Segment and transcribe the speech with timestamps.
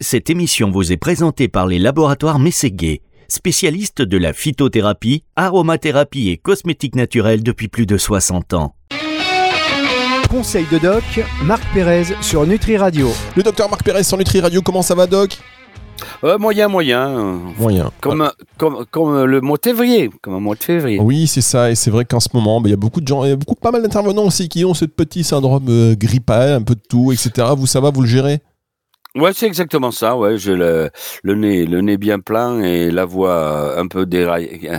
[0.00, 6.36] Cette émission vous est présentée par les laboratoires Mességuet, spécialistes de la phytothérapie, aromathérapie et
[6.36, 8.74] cosmétique naturelle depuis plus de 60 ans.
[10.28, 11.02] Conseil de doc,
[11.44, 13.08] Marc Pérez sur Nutri Radio.
[13.36, 15.38] Le docteur Marc Pérez sur Nutri Radio, comment ça va doc?
[16.24, 17.40] Euh, moyen, moyen.
[17.58, 17.90] Moyen.
[18.02, 20.10] Comme, comme, comme le mois de février.
[20.20, 21.00] Comme un mois de février.
[21.00, 23.08] Oui, c'est ça, et c'est vrai qu'en ce moment, bah, il y a beaucoup de
[23.08, 25.94] gens, il y a beaucoup, pas mal d'intervenants aussi qui ont ce petit syndrome euh,
[25.94, 27.48] grippal, un peu de tout, etc.
[27.56, 28.42] Vous, ça va, vous le gérez?
[29.16, 30.16] Ouais, c'est exactement ça.
[30.16, 30.90] Ouais, j'ai le,
[31.22, 34.70] le nez, le nez bien plein et la voix un peu déraille,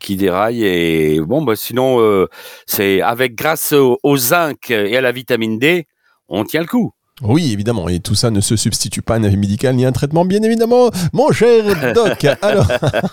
[0.00, 0.64] qui déraille.
[0.64, 2.26] Et bon, bah, sinon, euh,
[2.66, 5.86] c'est avec grâce au, au zinc et à la vitamine D,
[6.28, 6.92] on tient le coup.
[7.22, 9.88] Oui, évidemment, et tout ça ne se substitue pas à un avis médical ni à
[9.88, 11.62] un traitement, bien évidemment, mon cher
[11.94, 12.24] doc.
[12.42, 12.66] Alors,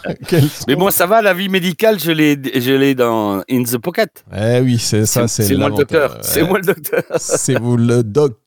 [0.67, 4.25] Mais bon, ça va, la vie médicale, je l'ai, je l'ai dans In the Pocket.
[4.35, 6.17] Eh oui, c'est ça, c'est c'est moi le docteur.
[6.21, 7.03] C'est moi le docteur.
[7.17, 8.37] C'est vous le doc.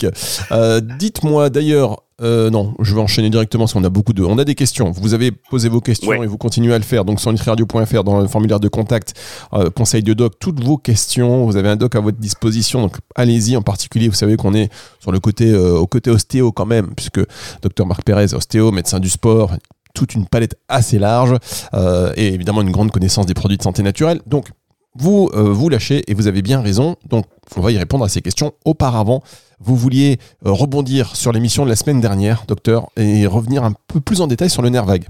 [0.50, 4.38] Euh, Dites-moi d'ailleurs, euh, non, je vais enchaîner directement parce qu'on a beaucoup de, on
[4.38, 4.92] a des questions.
[4.92, 6.24] Vous avez posé vos questions Ouais.
[6.24, 7.04] et vous continuez à le faire.
[7.04, 9.14] Donc sur nutriradio.fr dans le formulaire de contact,
[9.52, 11.44] euh, conseil de doc, toutes vos questions.
[11.44, 13.56] Vous avez un doc à votre disposition, donc allez-y.
[13.56, 16.94] En particulier, vous savez qu'on est sur le côté, euh, au côté ostéo quand même,
[16.94, 17.20] puisque
[17.62, 19.52] docteur Marc Pérez, ostéo, médecin du sport.
[19.94, 21.36] Toute une palette assez large
[21.72, 24.20] euh, et évidemment une grande connaissance des produits de santé naturelle.
[24.26, 24.48] Donc,
[24.94, 26.96] vous euh, vous lâchez et vous avez bien raison.
[27.08, 28.52] Donc, on va y répondre à ces questions.
[28.64, 29.22] Auparavant,
[29.60, 34.00] vous vouliez euh, rebondir sur l'émission de la semaine dernière, docteur, et revenir un peu
[34.00, 35.06] plus en détail sur le nerf vague.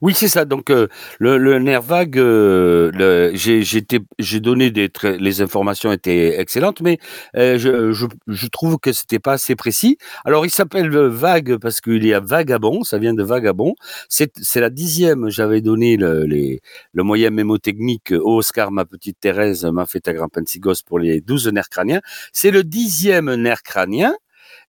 [0.00, 0.44] Oui, c'est ça.
[0.44, 6.98] Donc euh, le, le nerf vague, euh, j'ai donné des les informations étaient excellentes, mais
[7.36, 9.98] euh, je, je, je trouve que c'était pas assez précis.
[10.24, 13.74] Alors il s'appelle euh, vague parce qu'il y a vagabond, ça vient de vagabond.
[14.08, 15.28] C'est la dixième.
[15.30, 20.28] J'avais donné le, le moyen mémotechnique au Oscar, ma petite Thérèse, m'a fait à grand
[20.28, 22.00] pensigos pour les douze nerfs crâniens.
[22.32, 24.14] C'est le dixième nerf crânien.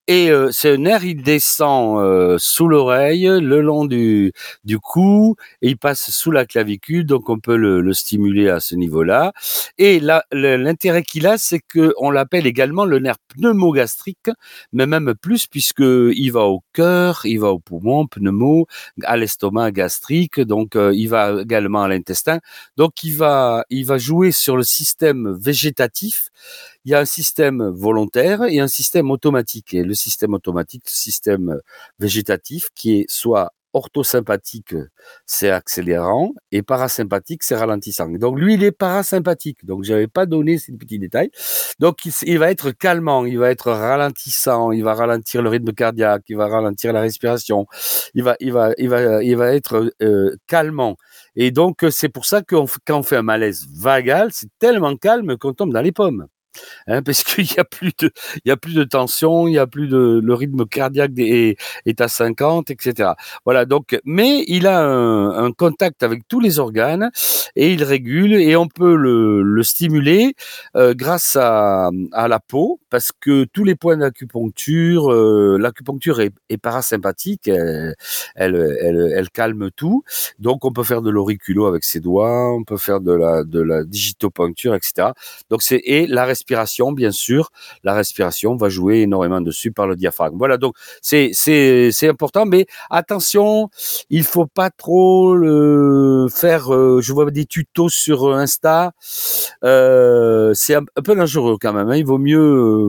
[0.08, 5.70] Et euh, ce nerf, il descend euh, sous l'oreille, le long du, du cou, et
[5.70, 9.34] il passe sous la clavicule, donc on peut le, le stimuler à ce niveau-là.
[9.80, 14.30] Et là, l'intérêt qu'il a, c'est que on l'appelle également le nerf pneumogastrique,
[14.74, 18.68] mais même plus puisque il va au cœur, il va au poumon, pneumo,
[19.06, 22.40] à l'estomac gastrique, donc euh, il va également à l'intestin.
[22.78, 26.30] Donc il va, il va jouer sur le système végétatif.
[26.85, 29.73] Il y a un système volontaire et un système automatique.
[29.73, 31.59] Et le système automatique, le système
[32.00, 34.73] végétatif, qui est soit orthosympathique,
[35.25, 38.07] c'est accélérant, et parasympathique, c'est ralentissant.
[38.09, 39.66] Donc lui, il est parasympathique.
[39.66, 41.29] Donc j'avais pas donné ces petits détails.
[41.79, 46.24] Donc il, va être calmant, il va être ralentissant, il va ralentir le rythme cardiaque,
[46.29, 47.68] il va ralentir la respiration,
[48.13, 50.95] il va, il va, il va, il va être euh, calmant.
[51.35, 55.38] Et donc c'est pour ça que quand on fait un malaise vagal, c'est tellement calme
[55.38, 56.28] qu'on tombe dans les pommes.
[56.88, 58.12] Hein, parce qu'il y a plus de,
[58.44, 61.58] il y a plus de tension, il y a plus de, le rythme cardiaque est,
[62.00, 63.12] à 50, etc.
[63.46, 63.66] Voilà.
[63.66, 67.12] Donc, mais il a un, contact avec tous les organes
[67.56, 70.34] et il régule et on peut le, le stimuler
[70.76, 71.90] euh, grâce à,
[72.28, 77.96] la peau parce que tous les points d'acupuncture, euh, l'acupuncture est, parasympathique, elle,
[78.36, 80.04] elle, elle, calme tout.
[80.40, 83.62] Donc, on peut faire de l'auriculo avec ses doigts, on peut faire de la, de
[83.62, 85.10] la digitopuncture, etc.
[85.50, 86.26] Donc c'est et la
[86.94, 87.50] bien sûr,
[87.83, 90.38] la respiration va jouer énormément dessus par le diaphragme.
[90.38, 93.69] Voilà donc c'est c'est c'est important mais attention,
[94.09, 98.91] il faut pas trop le faire euh, je vois des tutos sur Insta
[99.63, 101.95] euh, c'est un, un peu dangereux quand même hein.
[101.95, 102.39] il vaut mieux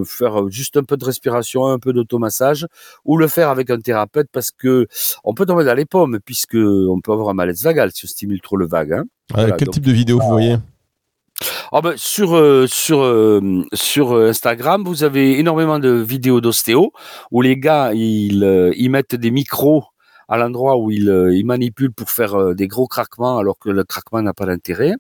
[0.01, 2.67] euh, faire juste un peu de respiration, un peu d'automassage
[3.05, 4.87] ou le faire avec un thérapeute parce que
[5.25, 8.09] on peut tomber dans les pommes puisque on peut avoir un malaise vagal si on
[8.09, 9.05] stimule trop le vague hein.
[9.35, 10.57] Voilà, quel donc- type de vidéo vous voyez?
[11.73, 16.93] Ah ben, sur euh, sur euh, sur euh, Instagram, vous avez énormément de vidéos d'ostéo
[17.31, 19.85] où les gars ils mettent des micros
[20.29, 24.33] à l'endroit où ils manipulent pour faire des gros craquements alors que le craquement n'a
[24.35, 24.95] pas d'intérêt.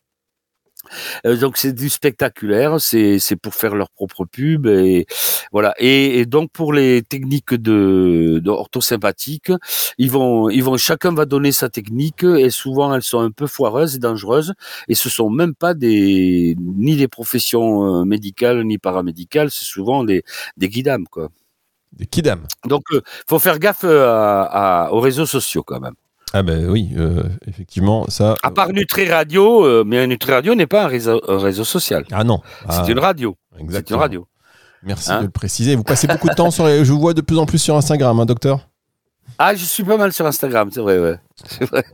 [1.26, 5.06] Euh, donc c'est du spectaculaire, c'est c'est pour faire leur propre pub et
[5.52, 5.74] voilà.
[5.78, 9.50] Et, et donc pour les techniques de, de orthosympathique,
[9.98, 13.46] ils vont ils vont chacun va donner sa technique et souvent elles sont un peu
[13.46, 14.54] foireuses et dangereuses
[14.88, 20.04] et ce sont même pas des ni des professions euh, médicales ni paramédicales, c'est souvent
[20.04, 20.22] des
[20.56, 21.28] des guidames quoi.
[21.92, 22.42] Des kidam.
[22.66, 25.94] Donc euh, faut faire gaffe euh, à- à- aux réseaux sociaux quand même.
[26.32, 28.34] Ah ben oui, euh, effectivement, ça.
[28.42, 32.04] À part Nutri Radio, euh, mais Nutri Radio n'est pas un réseau, un réseau social.
[32.12, 32.40] Ah non.
[32.68, 33.36] C'est Ah, une radio.
[33.70, 34.26] C'est une radio.
[34.82, 35.76] Merci Hein de le préciser.
[35.76, 36.84] Vous passez beaucoup de temps sur les...
[36.84, 38.68] Je vous vois de plus en plus sur Instagram, hein, docteur
[39.38, 41.16] Ah, je suis pas mal sur Instagram, c'est vrai, ouais.
[41.48, 41.84] C'est vrai.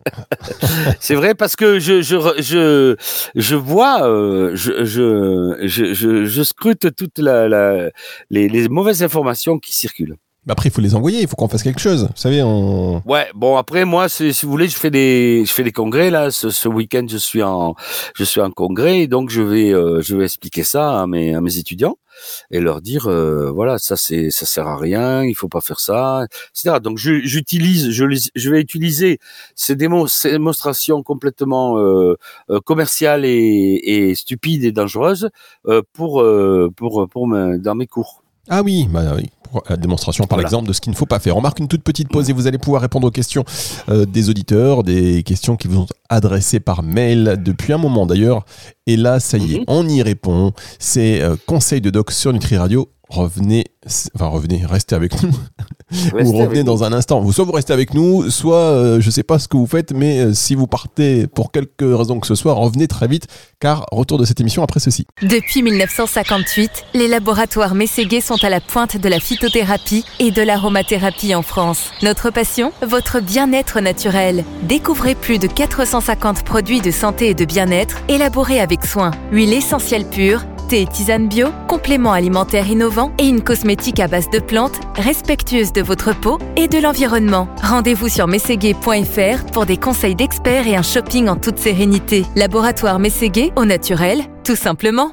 [1.00, 2.96] c'est vrai parce que je je re- je
[3.34, 7.90] je vois, euh, je, je je je je scrute toutes la, la
[8.30, 10.16] les, les mauvaises informations qui circulent.
[10.48, 12.04] Après, il faut les envoyer, il faut qu'on fasse quelque chose.
[12.04, 13.00] Vous savez, on.
[13.06, 16.30] Ouais, bon après moi, si vous voulez, je fais des, je fais des congrès là.
[16.30, 17.74] Ce, ce week-end, je suis en,
[18.16, 21.40] je suis en congrès, donc je vais, euh, je vais expliquer ça à mes, à
[21.40, 21.96] mes étudiants
[22.50, 25.80] et leur dire, euh, voilà, ça c'est, ça sert à rien, il faut pas faire
[25.80, 26.78] ça, etc.
[26.82, 28.04] Donc j'utilise, je,
[28.34, 29.18] je, vais utiliser
[29.54, 32.16] ces, démonstrations complètement euh,
[32.50, 35.30] euh commerciales et, et, stupides et dangereuses
[35.66, 36.24] euh, pour,
[36.76, 38.21] pour, pour, dans mes cours.
[38.54, 39.30] Ah oui, bah oui
[39.68, 41.36] la démonstration par exemple de ce qu'il ne faut pas faire.
[41.36, 43.44] On marque une toute petite pause et vous allez pouvoir répondre aux questions
[43.88, 48.44] euh, des auditeurs, des questions qui vous ont adressées par mail depuis un moment d'ailleurs.
[48.86, 49.64] Et là, ça y est, mhm.
[49.68, 50.52] on y répond.
[50.78, 52.88] C'est euh, Conseil de Doc sur Nutri Radio.
[53.12, 53.66] Revenez,
[54.14, 55.32] enfin revenez, restez avec nous.
[55.90, 57.30] vous revenez dans un instant.
[57.30, 59.92] Soit vous restez avec nous, soit euh, je ne sais pas ce que vous faites,
[59.92, 63.26] mais euh, si vous partez pour quelque raison que ce soit, revenez très vite,
[63.60, 65.06] car retour de cette émission après ceci.
[65.20, 71.34] Depuis 1958, les laboratoires Mességuet sont à la pointe de la phytothérapie et de l'aromathérapie
[71.34, 71.90] en France.
[72.02, 74.42] Notre passion, votre bien-être naturel.
[74.62, 79.10] Découvrez plus de 450 produits de santé et de bien-être élaborés avec soin.
[79.32, 84.38] Huile essentielle pure et tisane bio, complément alimentaire innovant et une cosmétique à base de
[84.38, 87.48] plantes respectueuse de votre peau et de l'environnement.
[87.62, 92.24] Rendez-vous sur mességué.fr pour des conseils d'experts et un shopping en toute sérénité.
[92.36, 95.12] Laboratoire Mességué au naturel, tout simplement.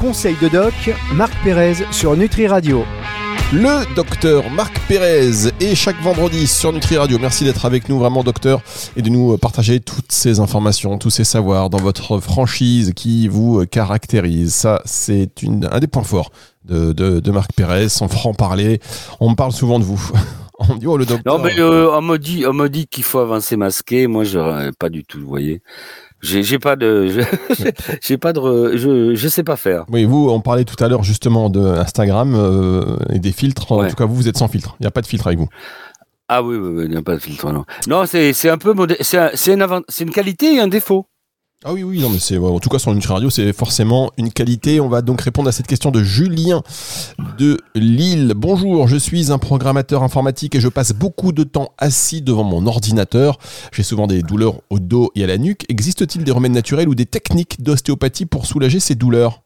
[0.00, 0.74] Conseil de doc,
[1.14, 2.84] Marc Pérez sur Nutri Radio
[3.52, 7.18] le docteur Marc Pérez et chaque vendredi sur Nutri Radio.
[7.20, 8.60] Merci d'être avec nous vraiment docteur
[8.96, 13.64] et de nous partager toutes ces informations, tous ces savoirs dans votre franchise qui vous
[13.66, 14.52] caractérise.
[14.52, 16.32] Ça, c'est un des points forts
[16.64, 18.80] de, Marc Pérez, son franc-parler.
[19.20, 20.10] On me parle souvent de vous.
[20.58, 21.36] On dit, oh, le docteur.
[21.36, 24.06] Non, mais euh, on me dit, on me dit qu'il faut avancer masqué.
[24.06, 25.60] Moi, je pas du tout, vous voyez.
[26.22, 27.08] J'ai pas de,
[28.00, 29.84] j'ai pas de, je, je sais pas faire.
[29.90, 33.70] Oui, vous, on parlait tout à l'heure justement de Instagram euh, et des filtres.
[33.70, 34.76] En tout cas, vous, vous êtes sans filtre.
[34.80, 35.48] Il n'y a pas de filtre avec vous.
[36.28, 37.52] Ah oui, oui, oui il n'y a pas de filtre.
[37.52, 39.66] Non, non c'est un peu, c'est une,
[40.00, 41.06] une qualité et un défaut.
[41.64, 44.30] Ah oui, oui, non, mais c'est en tout cas sur Nutri Radio, c'est forcément une
[44.30, 44.78] qualité.
[44.78, 46.62] On va donc répondre à cette question de Julien
[47.38, 48.34] de Lille.
[48.36, 52.66] Bonjour, je suis un programmateur informatique et je passe beaucoup de temps assis devant mon
[52.66, 53.38] ordinateur.
[53.72, 55.64] J'ai souvent des douleurs au dos et à la nuque.
[55.70, 59.45] Existe-t-il des remèdes naturels ou des techniques d'ostéopathie pour soulager ces douleurs?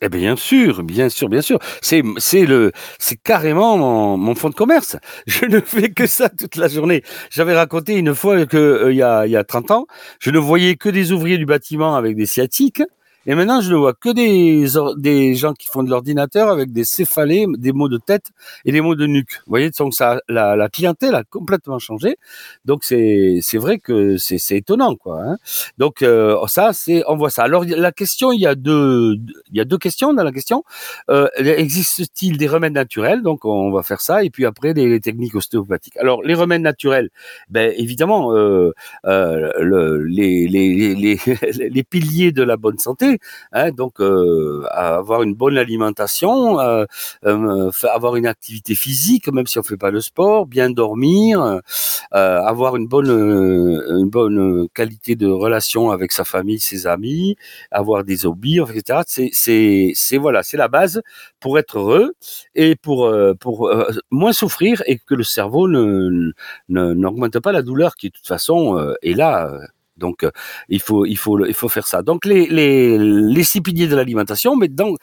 [0.00, 1.58] Eh bien sûr, bien sûr, bien sûr.
[1.82, 4.96] C'est c'est le c'est carrément mon, mon fonds de commerce.
[5.26, 7.02] Je ne fais que ça toute la journée.
[7.30, 9.86] J'avais raconté une fois que euh, il y a il y a 30 ans,
[10.20, 12.82] je ne voyais que des ouvriers du bâtiment avec des sciatiques
[13.26, 14.66] et maintenant, je ne vois que des,
[14.96, 18.30] des gens qui font de l'ordinateur avec des céphalées, des maux de tête
[18.64, 19.32] et des maux de nuque.
[19.46, 22.16] Vous voyez, donc ça, la, clientèle a complètement changé.
[22.64, 25.22] Donc c'est c'est vrai que c'est c'est étonnant quoi.
[25.22, 25.36] Hein.
[25.78, 27.42] Donc euh, ça c'est on voit ça.
[27.42, 29.16] Alors la question, il y a deux
[29.50, 30.62] il y a deux questions dans la question.
[31.10, 33.22] Euh, Existe-t-il des remèdes naturels?
[33.22, 35.96] Donc on va faire ça et puis après des techniques ostéopathiques.
[35.96, 37.10] Alors les remèdes naturels,
[37.50, 38.72] ben évidemment euh,
[39.06, 41.18] euh, le, les, les, les,
[41.70, 43.07] les piliers de la bonne santé
[43.52, 46.84] Hein, donc, euh, avoir une bonne alimentation, euh,
[47.24, 51.60] euh, avoir une activité physique, même si on fait pas le sport, bien dormir,
[52.12, 57.36] avoir une bonne, une bonne qualité de relation avec sa famille, ses amis,
[57.70, 59.00] avoir des hobbies, etc.
[59.06, 61.02] C'est, c'est, c'est voilà, c'est la base
[61.40, 62.14] pour être heureux
[62.54, 63.70] et pour pour
[64.10, 66.32] moins souffrir et que le cerveau ne
[66.68, 69.50] n'augmente pas la douleur qui de toute façon est là
[69.98, 70.30] donc euh,
[70.68, 72.02] il faut il faut il faut faire ça.
[72.02, 74.94] Donc les les les six piliers de l'alimentation, mais dans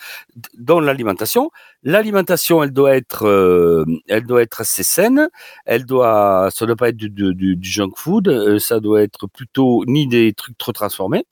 [0.57, 1.51] dans l'alimentation,
[1.83, 5.29] l'alimentation elle doit être euh, elle doit être assez saine.
[5.65, 8.27] Elle doit ça doit pas être du, du, du junk food.
[8.27, 11.25] Euh, ça doit être plutôt ni des trucs trop transformés.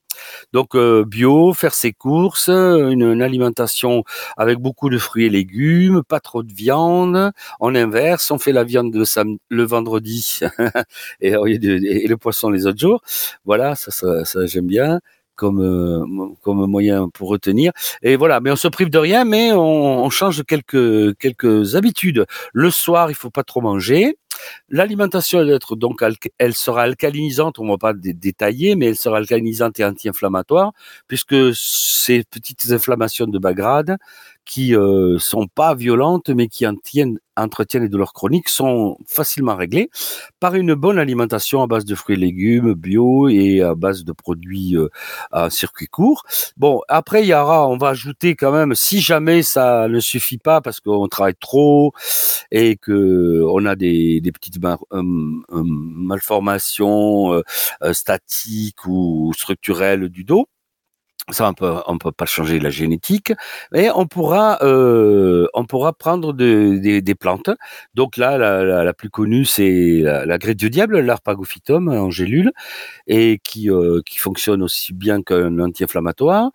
[0.53, 4.03] Donc euh, bio, faire ses courses, une, alimentation
[4.37, 7.31] avec beaucoup de fruits et légumes, pas trop de viande.
[7.59, 8.93] En inverse, on fait la viande
[9.49, 10.39] le, vendredi
[11.21, 13.01] et, et, le poisson les autres jours.
[13.45, 14.99] Voilà, ça, ça, ça j'aime bien
[15.35, 17.71] comme euh, comme moyen pour retenir.
[18.01, 22.25] Et voilà mais on se prive de rien mais on, on change quelques quelques habitudes.
[22.53, 24.17] Le soir il faut pas trop manger.
[24.69, 26.03] L'alimentation, elle, être donc,
[26.37, 30.73] elle sera alcalinisante, on ne va pas détailler, mais elle sera alcalinisante et anti-inflammatoire,
[31.07, 33.97] puisque ces petites inflammations de bas grade,
[34.45, 39.89] qui euh, sont pas violentes, mais qui entretiennent les douleurs chroniques, sont facilement réglées
[40.39, 44.11] par une bonne alimentation à base de fruits et légumes bio et à base de
[44.11, 44.89] produits euh,
[45.31, 46.23] à circuit court.
[46.57, 50.37] Bon, après, il y aura, on va ajouter quand même, si jamais ça ne suffit
[50.37, 51.93] pas parce qu'on travaille trop
[52.51, 54.59] et que on a des, des petites
[54.91, 57.41] malformations euh,
[57.93, 60.47] statiques ou structurelles du dos,
[61.31, 63.31] ça on peut on peut pas changer la génétique
[63.71, 67.49] mais on pourra euh, on pourra prendre de, des, plantes.
[67.93, 72.51] Donc là la, la, plus connue c'est la, la du diable l'arpagophytum en gélule
[73.07, 76.51] et qui euh, qui fonctionne aussi bien qu'un anti-inflammatoire.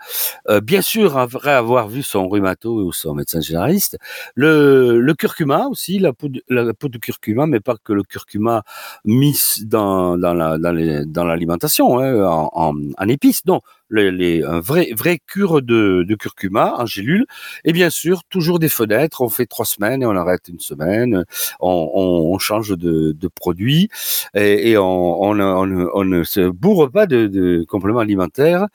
[0.51, 3.97] Euh, bien sûr après avoir vu son rhumato ou son médecin généraliste
[4.35, 8.03] le, le curcuma aussi la peau de, la peau de curcuma mais pas que le
[8.03, 8.65] curcuma
[9.05, 13.47] mis dans dans la dans l'alimentation hein, en, en, en épices.
[13.47, 17.27] Non les, les, un vrai, vrai cure de, de curcuma en gélule.
[17.65, 19.21] Et bien sûr, toujours des fenêtres.
[19.21, 21.25] On fait trois semaines et on arrête une semaine.
[21.61, 23.89] On, on, on change de, de produit
[24.35, 28.67] et, et on, on, on, on, ne se bourre pas de, de compléments alimentaires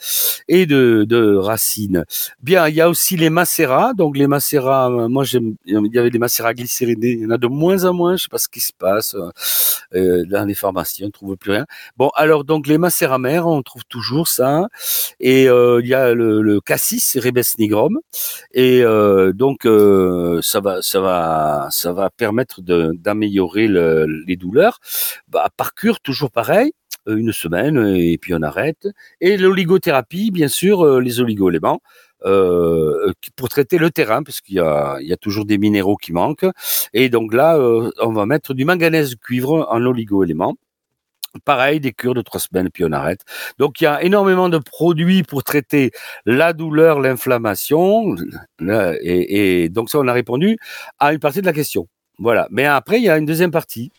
[0.47, 2.05] et de, de, racines.
[2.41, 3.93] Bien, il y a aussi les macérats.
[3.93, 7.11] Donc les macérats, moi j'aime, il y avait des macérats glycérinés.
[7.11, 8.15] Il y en a de moins en moins.
[8.15, 9.15] Je sais pas ce qui se passe
[9.95, 11.03] euh, dans les pharmacies.
[11.03, 11.65] On ne trouve plus rien.
[11.97, 14.67] Bon, alors donc les macérats mères, on trouve toujours ça.
[15.19, 17.99] Et euh, il y a le, le cassis Ribes nigrum.
[18.53, 24.79] Et euh, donc euh, ça va, ça va, ça va permettre d'améliorer le, les douleurs.
[25.27, 26.73] Bah, par cure, toujours pareil
[27.05, 28.87] une semaine et puis on arrête.
[29.19, 31.81] Et l'oligothérapie, bien sûr, les oligo-éléments.
[32.25, 35.97] Euh, pour traiter le terrain, parce qu'il y a, il y a toujours des minéraux
[35.97, 36.45] qui manquent.
[36.93, 40.55] Et donc là, euh, on va mettre du manganèse cuivre en oligo-éléments.
[41.45, 43.21] Pareil, des cures de trois semaines, puis on arrête.
[43.57, 45.91] Donc il y a énormément de produits pour traiter
[46.25, 48.15] la douleur, l'inflammation,
[48.61, 50.57] et, et, donc ça on a répondu
[50.99, 51.87] à une partie de la question.
[52.19, 52.47] Voilà.
[52.51, 53.91] Mais après il y a une deuxième partie.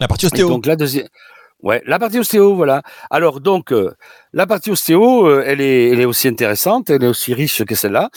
[0.00, 0.48] La partie ostéo.
[0.48, 1.08] Et donc la deuxième.
[1.62, 2.82] Ouais, la partie ostéo, voilà.
[3.10, 3.94] Alors donc, euh,
[4.36, 8.10] la partie ostéo, euh, elle, est, aussi intéressante, elle est aussi riche que celle-là.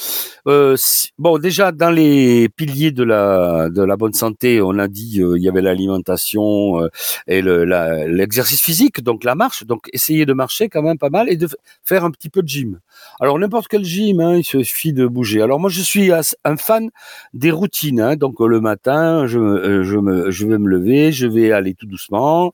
[0.47, 0.75] Euh,
[1.17, 5.47] bon, déjà dans les piliers de la bonne santé, on a dit euh, il y
[5.47, 6.89] avait l'alimentation euh,
[7.27, 9.65] et l'exercice le, physique, donc la marche.
[9.65, 11.47] Donc essayer de marcher quand même pas mal et de
[11.85, 12.79] faire un petit peu de gym.
[13.21, 15.41] Alors n'importe quel gym, hein, il suffit de bouger.
[15.41, 16.89] Alors moi je suis un fan
[17.33, 18.01] des routines.
[18.01, 22.51] Hein, donc le matin, je, je vais me lever, je vais aller tout doucement,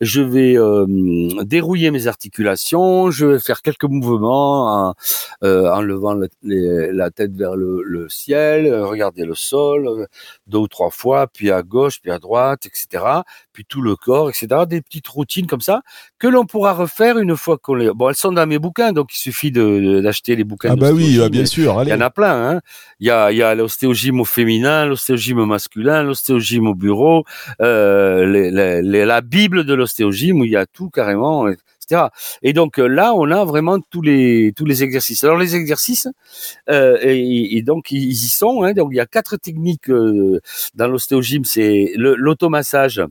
[0.00, 0.56] je vais
[1.44, 4.94] dérouiller mes articulations je vais faire quelques mouvements en,
[5.42, 10.06] euh, en levant les, la tête vers le, le, ciel, regarder le sol euh,
[10.46, 13.04] deux ou trois fois, puis à gauche, puis à droite, etc.
[13.52, 14.48] Puis tout le corps, etc.
[14.68, 15.82] Des petites routines comme ça
[16.18, 17.90] que l'on pourra refaire une fois qu'on les.
[17.92, 20.70] Bon, elles sont dans mes bouquins, donc il suffit d'acheter de, les bouquins.
[20.72, 21.82] Ah bah oui, ah bien sûr.
[21.82, 22.48] Il y en a plein.
[22.48, 22.60] Hein.
[23.00, 27.24] Il y a, il y a l'ostéogyme au féminin, l'ostéogyme au masculin, l'ostéogyme au bureau,
[27.60, 28.50] euh, les,
[28.82, 31.46] les, la Bible de l'ostéogyme où il y a tout carrément.
[32.42, 35.24] Et donc euh, là, on a vraiment tous les tous les exercices.
[35.24, 36.08] Alors les exercices,
[36.68, 38.62] euh, et, donc ils y sont.
[38.62, 40.40] Hein, donc il y a quatre techniques euh,
[40.74, 43.02] dans l'ostéogyme, c'est l'automassage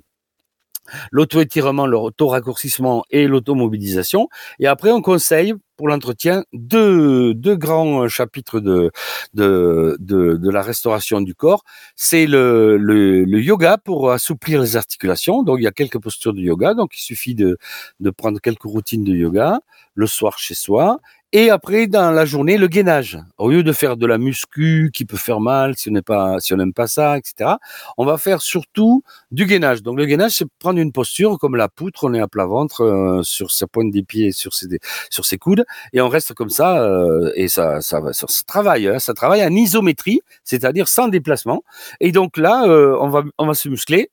[1.11, 4.29] l'auto-étirement, l'auto-raccourcissement et l'automobilisation.
[4.59, 8.91] Et après, on conseille pour l'entretien deux, deux grands chapitres de,
[9.33, 11.63] de, de, la restauration du corps.
[11.95, 15.43] C'est le, le, le, yoga pour assouplir les articulations.
[15.43, 16.73] Donc, il y a quelques postures de yoga.
[16.73, 17.57] Donc, il suffit de,
[17.99, 19.59] de prendre quelques routines de yoga
[19.95, 20.99] le soir chez soi
[21.35, 23.17] et après, dans la journée, le gainage.
[23.39, 26.39] Au lieu de faire de la muscu qui peut faire mal si on n'est pas,
[26.39, 27.53] si on n'aime pas ça, etc.
[27.97, 29.81] On va faire surtout du gainage.
[29.81, 32.03] Donc le gainage, c'est prendre une posture comme la poutre.
[32.03, 34.67] On est à plat ventre euh, sur sa pointe des pieds, sur ses
[35.09, 36.83] sur ses coudes, et on reste comme ça.
[36.83, 38.87] Euh, et ça, ça, ça, ça travaille.
[38.87, 41.63] Hein, ça travaille en isométrie, c'est-à-dire sans déplacement.
[41.99, 44.11] Et donc là, euh, on va, on va se muscler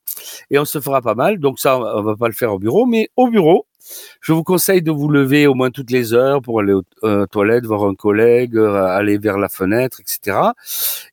[0.50, 1.38] et on se fera pas mal.
[1.38, 3.66] Donc ça, on va pas le faire au bureau, mais au bureau,
[4.20, 7.26] je vous conseille de vous lever au moins toutes les heures pour aller aux euh,
[7.26, 10.36] toilettes, voir un collègue, euh, aller vers la fenêtre, etc.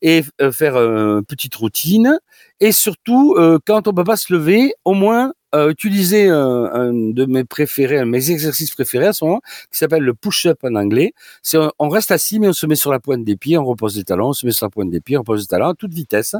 [0.02, 2.20] Et euh, faire une petite routine.
[2.60, 3.36] Et surtout,
[3.68, 5.34] quand on peut pas se lever, au moins
[5.70, 9.78] utiliser un, un, de mes préférés, un de mes exercices préférés à ce moment, qui
[9.78, 11.14] s'appelle le push-up en anglais.
[11.42, 13.96] C'est on reste assis, mais on se met sur la pointe des pieds, on repose
[13.96, 15.74] les talons, on se met sur la pointe des pieds, on repose les talons à
[15.74, 16.36] toute vitesse,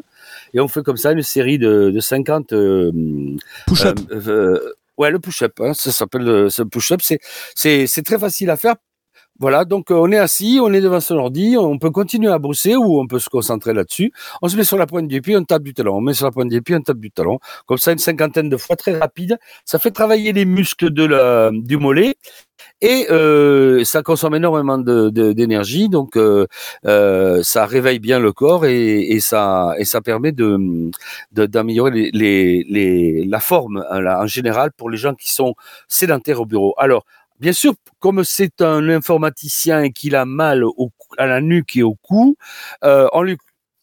[0.54, 2.92] et on fait comme ça une série de, de 50 euh,
[3.68, 4.00] push-up.
[4.98, 7.02] Ouais, le push-up, hein, ça s'appelle ce push-up.
[7.02, 8.76] C'est, très facile à faire.
[9.40, 12.76] Voilà, donc on est assis, on est devant son ordi, on peut continuer à bosser
[12.76, 14.12] ou on peut se concentrer là-dessus.
[14.42, 15.98] On se met sur la pointe du pied, on tape du talon.
[15.98, 17.38] On met sur la pointe du pied, on tape du talon.
[17.68, 19.38] Comme ça, une cinquantaine de fois, très rapide.
[19.64, 22.16] Ça fait travailler les muscles de la, du mollet
[22.82, 26.46] et euh, ça consomme énormément d'énergie, de, donc euh,
[26.86, 30.92] euh, ça réveille bien le corps et, et, ça et ça permet de
[31.32, 35.56] d'améliorer les, les, les, la forme hein, là, en général pour les gens qui sont
[35.88, 36.74] sédentaires au bureau.
[36.78, 37.06] Alors
[37.40, 41.84] Bien sûr, comme c'est un informaticien et qu'il a mal au, à la nuque et
[41.84, 42.36] au cou,
[42.84, 43.38] euh, on lui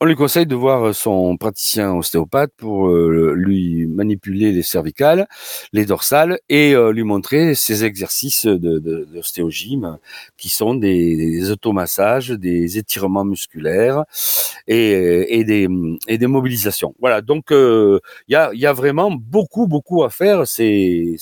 [0.04, 5.26] on lui conseille de voir son praticien ostéopathe pour lui manipuler les cervicales,
[5.72, 9.96] les dorsales et lui montrer ses exercices de, d'ostéogyme
[10.36, 14.04] qui sont des, automassages, des étirements musculaires
[14.68, 16.94] et, des, mobilisations.
[17.00, 20.46] Voilà, donc il y, a, vraiment beaucoup beaucoup à faire.
[20.46, 21.16] C'est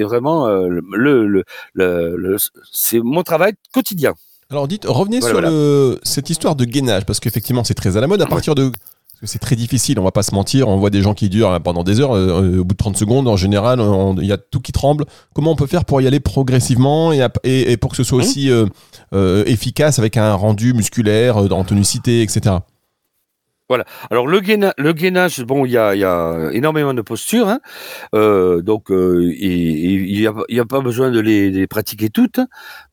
[0.00, 0.82] vraiment le,
[1.28, 2.36] le, le
[2.72, 4.14] c'est mon travail quotidien.
[4.50, 8.06] Alors dites, revenez sur Le, cette histoire de gainage, parce qu'effectivement c'est très à la
[8.06, 8.22] mode.
[8.22, 8.70] À partir de...
[8.70, 11.30] Parce que c'est très difficile, on va pas se mentir, on voit des gens qui
[11.30, 13.80] durent hein, pendant des heures, euh, au bout de 30 secondes, en général,
[14.18, 15.06] il y a tout qui tremble.
[15.34, 18.20] Comment on peut faire pour y aller progressivement et, et, pour que ce soit mmh.
[18.20, 18.66] aussi euh,
[19.14, 22.56] euh, efficace avec un rendu musculaire, en tonicité, etc.
[23.68, 23.84] Voilà.
[24.10, 27.58] Alors le, gainage, le gainage, bon, il y a, y a, énormément de postures, hein.
[28.14, 32.38] euh, donc euh, il n'y a, y a, pas besoin de les, pratiquer toutes.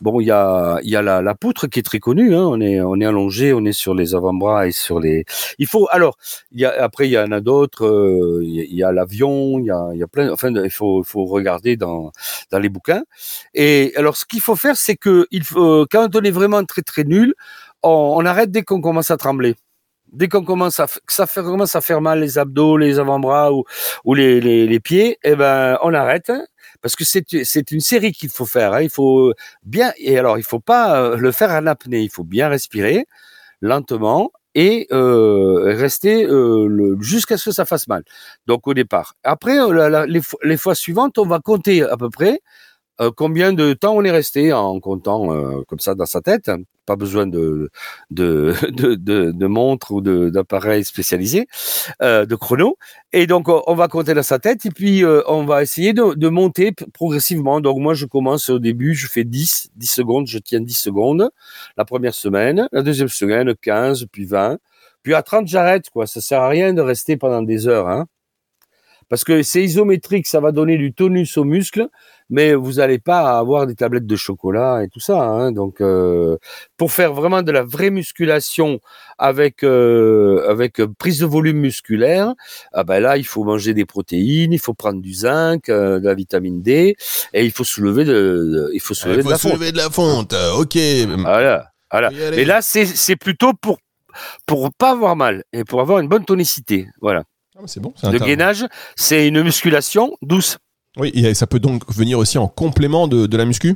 [0.01, 2.33] Bon, il y a, y a la, poutre qui est très connue.
[2.35, 2.43] Hein.
[2.47, 5.25] On est, on est allongé, on est sur les avant-bras et sur les.
[5.59, 5.87] Il faut.
[5.91, 6.17] Alors,
[6.51, 7.85] y a, après il y en a d'autres.
[7.85, 10.31] Euh, il y a l'avion, il y a, y a plein.
[10.31, 12.11] Enfin, il faut, faut regarder dans,
[12.51, 13.03] dans les bouquins.
[13.53, 16.81] Et alors, ce qu'il faut faire, c'est que il faut, quand on est vraiment très
[16.81, 17.35] très nul,
[17.83, 19.55] on arrête dès qu'on commence à trembler
[20.13, 23.63] dès qu'on commence à ça fait, commence à faire mal les abdos, les avant-bras ou,
[24.05, 26.32] ou les, les, les, pieds, eh ben on arrête
[26.82, 28.74] parce que c'est c'est une série qu'il faut faire.
[28.74, 28.82] Hein.
[28.82, 32.01] Il faut bien et alors il faut pas euh, le faire en apnée.
[32.01, 33.05] Il faut bien respirer
[33.62, 38.03] lentement et euh, rester euh, jusqu'à ce que ça fasse mal.
[38.48, 39.15] Donc au départ.
[39.24, 40.05] Après euh,
[40.43, 42.41] les, fois suivantes, on va compter à peu près
[43.01, 46.51] euh, combien de temps on est resté en comptant euh, comme ça dans sa tête?
[46.85, 47.69] Pas besoin de
[48.12, 48.53] de,
[49.31, 51.47] de, montre ou d'appareil spécialisé,
[52.01, 52.77] euh, de chrono.
[53.12, 56.29] Et donc on va compter dans sa tête et puis on va essayer de, de,
[56.29, 57.62] monter progressivement.
[57.62, 61.29] Donc moi je commence au début, je fais 10, 10 secondes, je tiens 10 secondes
[61.77, 64.57] la première semaine, la deuxième semaine 15, puis 20.
[65.03, 68.07] Puis à 30 j'arrête quoi, ça sert à rien de rester pendant des heures hein.
[69.09, 71.88] Parce que c'est isométrique, ça va donner du tonus aux muscles,
[72.29, 75.21] mais vous n'allez pas avoir des tablettes de chocolat et tout ça.
[75.21, 75.51] Hein.
[75.51, 76.37] Donc, euh,
[76.77, 78.79] pour faire vraiment de la vraie musculation
[79.17, 82.33] avec euh, avec prise de volume musculaire,
[82.73, 86.05] ah ben là, il faut manger des protéines, il faut prendre du zinc, euh, de
[86.05, 86.95] la vitamine D,
[87.33, 89.89] et il faut soulever de, il faut soulever, il faut de, la soulever de la
[89.89, 90.36] fonte.
[90.57, 90.77] Ok.
[91.19, 91.67] Voilà.
[91.91, 92.12] Voilà.
[92.12, 93.77] Et là, c'est plutôt pour
[94.45, 96.88] pour pas avoir mal et pour avoir une bonne tonicité.
[97.01, 97.23] Voilà.
[97.57, 97.93] Ah, c'est bon.
[98.03, 100.57] Le gainage, c'est une musculation douce.
[100.97, 103.75] Oui, et ça peut donc venir aussi en complément de, de la muscu?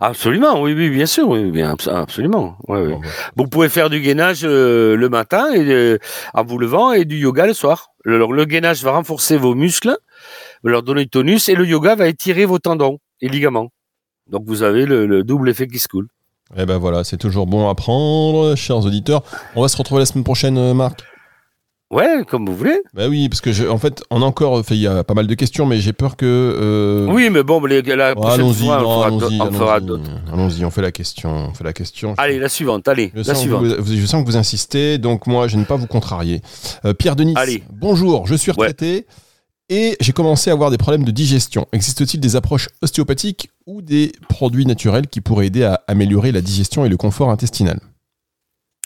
[0.00, 2.56] Absolument, oui, oui, bien sûr, oui, bien, absolument.
[2.68, 2.96] Ouais.
[3.36, 5.98] Vous pouvez faire du gainage euh, le matin et euh,
[6.34, 7.88] en vous levant et du yoga le soir.
[8.04, 9.96] Le, le gainage va renforcer vos muscles,
[10.62, 13.70] leur donner du tonus et le yoga va étirer vos tendons et ligaments.
[14.28, 16.06] Donc vous avez le, le double effet qui se coule.
[16.56, 19.22] Eh ben voilà, c'est toujours bon à prendre, chers auditeurs.
[19.56, 21.02] On va se retrouver la semaine prochaine, euh, Marc.
[21.92, 22.80] Ouais, comme vous voulez.
[22.94, 25.26] Bah oui, parce que je, en fait, on a encore, il y a pas mal
[25.26, 26.24] de questions, mais j'ai peur que.
[26.26, 27.06] Euh...
[27.12, 30.10] Oui, mais bon, les, la prochaine allons-y, fois, on, allons-y, fera, on fera allons-y, d'autres.
[30.32, 32.14] allons-y, on fait la question, on fait la question.
[32.16, 33.62] Allez, la suivante, allez, Je la suivante.
[33.64, 36.40] vous, je sens que vous insistez, donc moi, je ne vais pas vous contrarier.
[36.86, 37.62] Euh, Pierre Denis, Allez.
[37.70, 39.06] bonjour, je suis retraité
[39.68, 41.66] et j'ai commencé à avoir des problèmes de digestion.
[41.72, 46.86] Existe-t-il des approches ostéopathiques ou des produits naturels qui pourraient aider à améliorer la digestion
[46.86, 47.78] et le confort intestinal?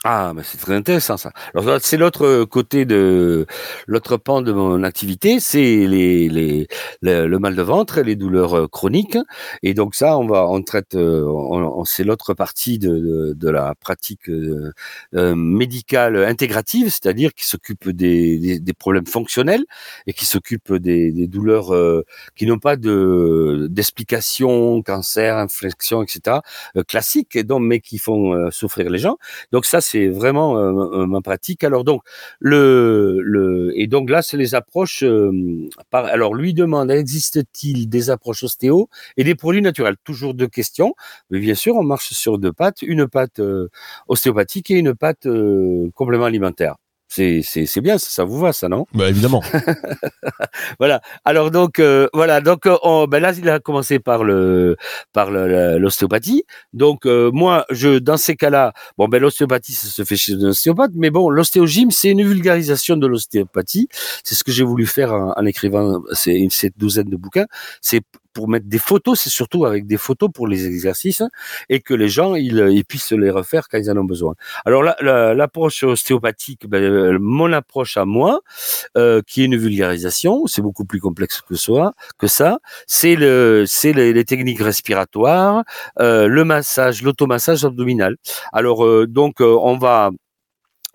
[0.04, 1.32] Ah, mais c'est très intéressant ça.
[1.54, 3.44] Alors c'est l'autre côté de
[3.88, 6.68] l'autre pan de mon activité, c'est les, les
[7.02, 9.18] le, mal de ventre, les douleurs euh, chroniques.
[9.64, 13.32] Et donc ça, on va on traite, euh, on, on- c'est l'autre partie de, de,
[13.34, 14.70] de la pratique euh,
[15.16, 19.64] euh, médicale intégrative, c'est-à-dire qui s'occupe des, des, des problèmes fonctionnels
[20.06, 22.04] et qui s'occupe des, des douleurs euh,
[22.36, 26.42] qui n'ont pas de d'explication, cancer, infection, etc.
[26.76, 29.16] euh, classiques, et donc mais qui font euh, souffrir les gens.
[29.52, 31.64] Donc ça, c'est vraiment euh, euh, ma pratique.
[31.64, 32.02] Alors donc
[32.40, 35.02] le le et donc là, c'est les approches.
[35.02, 35.30] euh,
[35.90, 39.96] par, alors lui demande existe-t-il des approches ostéo et des produits naturels?
[40.04, 40.94] Toujours deux questions.
[41.30, 43.40] Mais bien sûr, on marche sur deux pattes une patte
[44.08, 45.26] ostéopathique et une patte
[45.94, 46.76] complément alimentaire.
[47.08, 48.84] C'est c'est c'est bien, ça, ça vous va, ça non?
[48.92, 49.42] Bah évidemment.
[50.78, 51.00] voilà.
[51.24, 52.40] Alors donc euh, voilà.
[52.40, 54.76] Donc euh, on- ben là il a commencé par le
[55.12, 56.44] par le- l'ostéopathie.
[56.72, 60.48] Donc euh, moi je dans ces cas-là, bon ben l'ostéopathie ça se fait chez un
[60.48, 63.88] ostéopathe, mais bon l'ostéogyme c'est une vulgarisation de l'ostéopathie.
[64.24, 67.46] C'est ce que j'ai voulu faire en, en écrivant ces, cette douzaine de bouquins.
[67.80, 68.02] C'est
[68.36, 71.22] pour mettre des photos, c'est surtout avec des photos pour les exercices
[71.70, 74.34] et que les gens ils, ils puissent les refaire quand ils en ont besoin.
[74.66, 78.40] Alors l'approche ostéopathique, ben, euh, mon approche à moi,
[78.98, 80.46] euh, qui est une vulgarisation.
[80.46, 82.58] C'est beaucoup plus complexe que ça.
[82.86, 85.64] C'est le, les, techniques respiratoires,
[85.98, 88.16] euh, le massage, l'automassage abdominal.
[88.52, 90.10] Alors euh, donc euh, on va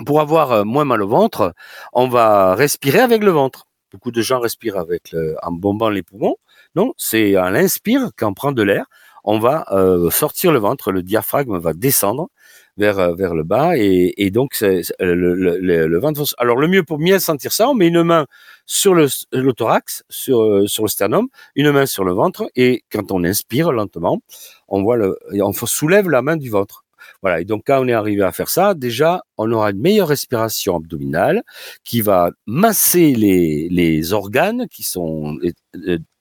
[0.06, 1.54] pour avoir euh, moins mal au ventre,
[1.94, 3.68] on va respirer avec le ventre.
[3.92, 6.38] Beaucoup de gens respirent avec en bombant les poumons.
[6.76, 8.86] Non, c'est à l'inspire, quand on prend de l'air,
[9.24, 12.30] on va euh, sortir le ventre, le diaphragme va descendre
[12.78, 16.24] vers euh, vers le bas et, donc c'est, le, le, le, ventre.
[16.38, 18.26] Alors le mieux pour bien sentir ça, on met une main
[18.66, 23.12] sur le, le thorax, sur sur le sternum, une main sur le ventre et quand
[23.12, 24.22] on inspire lentement,
[24.68, 26.84] on voit le, on soulève la main du ventre.
[27.22, 27.42] Voilà.
[27.42, 30.76] Et donc, quand on est arrivé à faire ça, déjà, on aura une meilleure respiration
[30.78, 31.44] abdominale
[31.84, 35.38] qui va masser les, les organes qui sont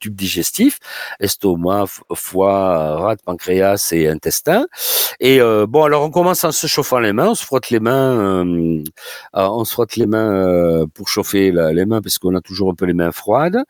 [0.00, 0.78] les, tubes digestifs,
[1.20, 4.66] estomac, foie, rate, pancréas et intestin.
[5.20, 7.80] Et euh, bon, alors on commence en se chauffant les mains, on se frotte les
[7.80, 8.82] mains, euh,
[9.34, 12.74] on se frotte les mains euh, pour chauffer les mains parce qu'on a toujours un
[12.74, 13.62] peu les mains froides.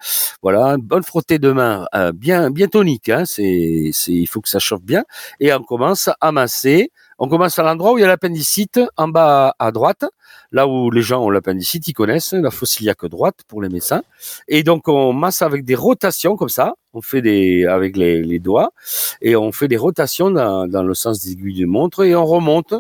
[0.43, 3.09] Voilà, bonne frottée de mains, bien bien tonique.
[3.09, 5.05] Hein, c'est, il faut que ça chauffe bien.
[5.41, 9.09] Et on commence à masser on commence à l'endroit où il y a l'appendicite, en
[9.09, 10.07] bas à droite,
[10.53, 14.03] là où les gens ont l'appendicite, ils connaissent la fossiliaque droite pour les médecins.
[14.49, 18.73] Et donc on masse avec des rotations comme ça, on fait des avec les, doigts
[19.21, 22.25] et on fait des rotations dans, dans le sens des aiguilles de montre et on
[22.25, 22.75] remonte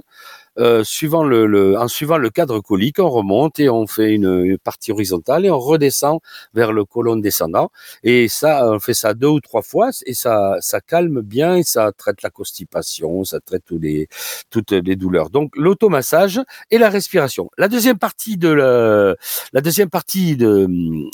[0.58, 4.92] euh, suivant le, en suivant le cadre colique, on remonte et on fait une, partie
[4.92, 6.20] horizontale et on redescend
[6.54, 7.70] vers le côlon descendant.
[8.02, 11.62] Et ça, on fait ça deux ou trois fois et ça, ça calme bien et
[11.62, 14.08] ça traite la constipation, ça traite tous les,
[14.50, 15.30] toutes les douleurs.
[15.30, 17.50] Donc l'automassage et la respiration.
[17.56, 19.14] La deuxième partie de la,
[19.52, 20.66] la deuxième partie de,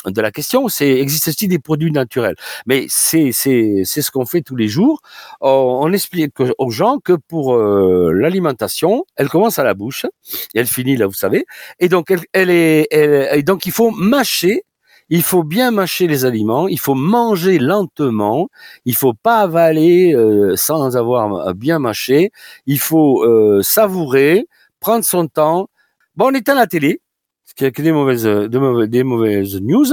[0.07, 2.37] de la question, c'est existe-t-il des produits naturels?
[2.66, 5.01] Mais c'est c'est c'est ce qu'on fait tous les jours.
[5.40, 10.07] On, explique aux gens que pour euh, l'alimentation, commence à la bouche
[10.55, 11.45] et elle finit là, vous savez.
[11.79, 14.62] Et donc elle, elle est, elle, et donc il faut mâcher.
[15.09, 16.67] Il faut bien mâcher les aliments.
[16.67, 18.49] Il faut manger lentement.
[18.85, 22.33] Il faut pas avaler euh, sans avoir bien mâché.
[22.67, 24.49] Il faut euh, savourer,
[24.81, 25.69] prendre son temps.
[26.17, 27.03] Bon, on éteint la télé,
[27.45, 29.87] ce qui a que des mauvaises, de mauvaises, des mauvaises news,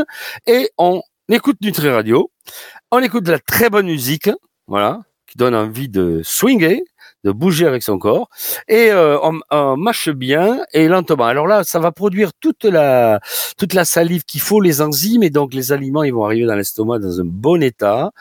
[0.48, 2.32] et on écoute Nutri Radio.
[2.92, 4.30] On écoute de la très bonne musique,
[4.68, 6.82] voilà, qui donne envie de swinger,
[7.24, 8.30] de bouger avec son corps
[8.68, 9.18] et euh,
[9.52, 11.26] on, mâche bien et lentement.
[11.26, 13.20] Alors là, ça va produire toute la
[13.58, 16.56] toute la salive qu'il faut, les enzymes et donc les aliments, ils vont arriver dans
[16.56, 18.12] l'estomac dans un bon état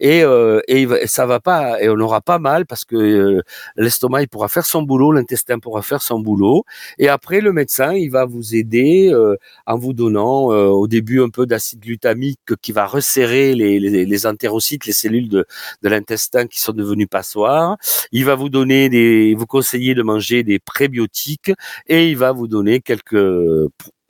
[0.00, 3.42] et euh, et ça va pas et on n'aura pas mal parce que euh,
[3.76, 6.64] l'estomac il pourra faire son boulot, l'intestin pourra faire son boulot
[6.98, 11.22] et après le médecin il va vous aider euh, en vous donnant euh, au début
[11.22, 15.46] un peu d'acide glutamique qui va resserrer les, les, les entérocytes, les cellules de
[15.82, 17.76] de l'intestin qui sont devenues passoires.
[18.12, 21.52] Il va vous donner des, vous conseiller de manger des prébiotiques
[21.86, 23.16] et il va vous donner quelques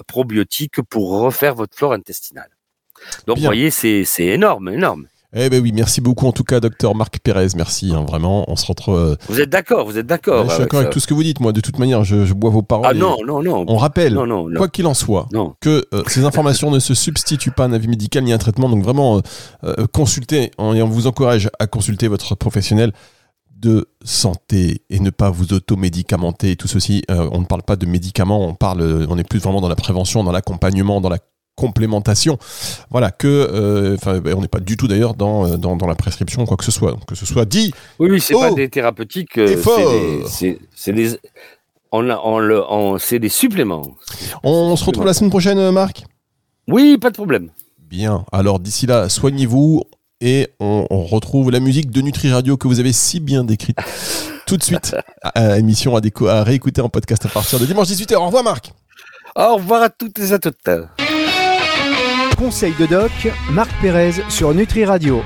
[0.07, 2.51] probiotiques pour refaire votre flore intestinale.
[3.27, 5.07] Donc, vous voyez, c'est énorme, énorme.
[5.37, 7.48] Eh ben oui, merci beaucoup en tout cas, docteur Marc Pérez.
[7.55, 8.51] Merci, hein, vraiment.
[8.51, 8.96] On se retrouve.
[8.96, 10.46] Euh, vous êtes d'accord, vous êtes d'accord.
[10.46, 11.40] je suis d'accord avec tout ce que vous dites.
[11.40, 12.87] Moi, de toute manière, je, bois vos paroles.
[12.88, 13.66] Ah non, non, non.
[13.68, 14.18] On rappelle,
[14.57, 15.29] quoi qu'il en soit,
[15.61, 18.38] que euh, ces informations ne se substituent pas à un avis médical ni à un
[18.38, 18.70] traitement.
[18.70, 19.20] Donc vraiment,
[19.64, 22.92] euh, consultez et on vous encourage à consulter votre professionnel
[23.59, 26.57] de santé et ne pas vous automédicamenter.
[26.57, 29.61] Tout ceci, euh, on ne parle pas de médicaments, on parle, on est plus vraiment
[29.61, 31.18] dans la prévention, dans l'accompagnement, dans la
[31.57, 32.38] complémentation.
[32.90, 36.47] Voilà, que, euh, ben, on n'est pas du tout d'ailleurs dans, dans, dans, la prescription,
[36.47, 36.97] quoi que ce soit.
[37.07, 37.73] que ce soit dit.
[37.99, 39.38] Oui, oui, c'est pas des thérapeutiques.
[39.38, 39.57] Euh,
[40.29, 41.18] c'est des,
[41.90, 43.97] on, on c'est des suppléments.
[44.44, 46.05] On se retrouve la semaine prochaine, Marc?
[46.68, 47.51] Oui, pas de problème.
[47.88, 48.25] Bien.
[48.31, 49.83] Alors d'ici là, soignez-vous
[50.20, 53.78] et on, retrouve la musique de Nutri Radio que vous avez si bien décrite
[54.46, 58.16] tout de suite à émission à, à réécouter en podcast à partir de dimanche 18h.
[58.16, 58.72] Au revoir Marc.
[59.37, 60.68] Au revoir à toutes et à toutes.
[62.37, 63.12] Conseil de doc,
[63.50, 65.22] Marc Pérez sur Nutri Radio.